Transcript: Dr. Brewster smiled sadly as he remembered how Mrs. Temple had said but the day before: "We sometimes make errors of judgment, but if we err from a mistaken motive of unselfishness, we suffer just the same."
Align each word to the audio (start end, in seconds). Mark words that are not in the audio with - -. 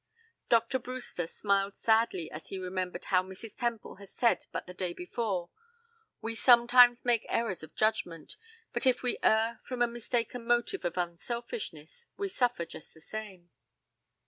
Dr. 0.49 0.79
Brewster 0.79 1.27
smiled 1.27 1.75
sadly 1.75 2.31
as 2.31 2.47
he 2.47 2.57
remembered 2.57 3.05
how 3.05 3.21
Mrs. 3.21 3.55
Temple 3.55 3.97
had 3.97 4.15
said 4.15 4.47
but 4.51 4.65
the 4.65 4.73
day 4.73 4.93
before: 4.93 5.51
"We 6.23 6.33
sometimes 6.33 7.05
make 7.05 7.23
errors 7.29 7.61
of 7.61 7.75
judgment, 7.75 8.35
but 8.73 8.87
if 8.87 9.03
we 9.03 9.19
err 9.21 9.59
from 9.63 9.83
a 9.83 9.87
mistaken 9.87 10.43
motive 10.47 10.85
of 10.85 10.97
unselfishness, 10.97 12.07
we 12.17 12.29
suffer 12.29 12.65
just 12.65 12.95
the 12.95 12.99
same." 13.01 13.51